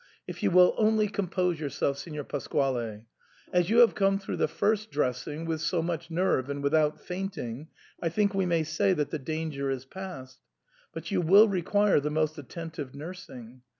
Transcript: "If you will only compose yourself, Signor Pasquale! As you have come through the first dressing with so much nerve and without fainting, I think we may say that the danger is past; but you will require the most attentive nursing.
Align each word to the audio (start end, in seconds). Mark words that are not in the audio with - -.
"If 0.27 0.41
you 0.41 0.49
will 0.49 0.73
only 0.79 1.07
compose 1.07 1.59
yourself, 1.59 1.99
Signor 1.99 2.23
Pasquale! 2.23 3.03
As 3.53 3.69
you 3.69 3.77
have 3.81 3.93
come 3.93 4.17
through 4.17 4.37
the 4.37 4.47
first 4.47 4.89
dressing 4.89 5.45
with 5.45 5.61
so 5.61 5.83
much 5.83 6.09
nerve 6.09 6.49
and 6.49 6.63
without 6.63 6.99
fainting, 6.99 7.67
I 8.01 8.09
think 8.09 8.33
we 8.33 8.47
may 8.47 8.63
say 8.63 8.93
that 8.93 9.11
the 9.11 9.19
danger 9.19 9.69
is 9.69 9.85
past; 9.85 10.39
but 10.91 11.11
you 11.11 11.21
will 11.21 11.47
require 11.47 11.99
the 11.99 12.09
most 12.09 12.39
attentive 12.39 12.95
nursing. 12.95 13.61